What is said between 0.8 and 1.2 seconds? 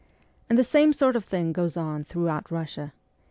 sort